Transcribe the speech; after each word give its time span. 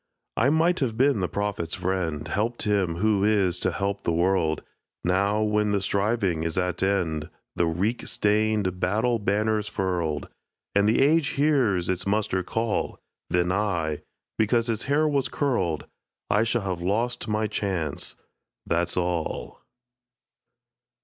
I 0.35 0.49
might 0.49 0.79
have 0.79 0.97
been 0.97 1.19
the 1.19 1.29
prophet's 1.29 1.75
friend, 1.75 2.27
Helped 2.27 2.63
him 2.63 2.95
who 2.95 3.23
is 3.23 3.59
to 3.59 3.71
help 3.71 4.01
the 4.01 4.11
world! 4.11 4.63
Now, 5.03 5.43
when 5.43 5.73
the 5.73 5.79
striving 5.79 6.41
is 6.41 6.57
at 6.57 6.81
end, 6.81 7.29
The 7.55 7.67
reek 7.67 8.07
stained 8.07 8.79
battle 8.79 9.19
banners 9.19 9.67
furled, 9.67 10.27
And 10.73 10.89
the 10.89 11.01
age 11.03 11.27
hears 11.37 11.87
its 11.87 12.07
muster 12.07 12.41
call, 12.41 12.99
Then 13.29 13.51
I, 13.51 14.01
because 14.39 14.65
his 14.65 14.85
hair 14.85 15.07
was 15.07 15.29
curled, 15.29 15.85
I 16.31 16.45
shall 16.45 16.63
have 16.63 16.81
lost 16.81 17.27
my 17.27 17.45
chance 17.45 18.15
that's 18.65 18.97
all. 18.97 19.61